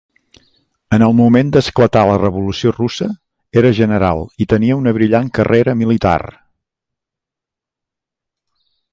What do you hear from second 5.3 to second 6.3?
carrera militar.